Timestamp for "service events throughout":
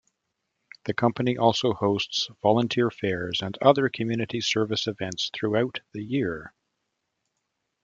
4.41-5.81